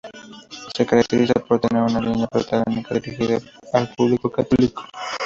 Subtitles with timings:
[0.75, 3.37] Se caracteriza por tener una línea programática dirigida
[3.71, 4.83] al público católico.